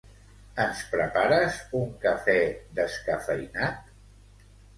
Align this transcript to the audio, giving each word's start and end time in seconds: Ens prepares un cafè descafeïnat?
Ens 0.61 0.79
prepares 0.93 1.59
un 1.81 1.91
cafè 2.07 2.35
descafeïnat? 2.81 3.95